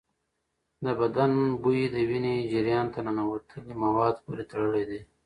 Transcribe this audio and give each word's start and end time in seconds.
د 0.85 0.87
بدن 0.99 1.31
بوی 1.61 1.81
د 1.93 1.95
وینې 2.09 2.35
جریان 2.51 2.85
ته 2.93 2.99
ننوتلي 3.05 3.73
مواد 3.83 4.15
پورې 4.23 4.43
تړلی 4.51 4.83
دی. 4.89 5.01